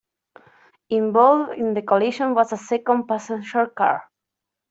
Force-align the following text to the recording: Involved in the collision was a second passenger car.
Involved 0.89 1.59
in 1.59 1.75
the 1.75 1.83
collision 1.83 2.33
was 2.33 2.51
a 2.51 2.57
second 2.57 3.05
passenger 3.05 3.67
car. 3.67 4.09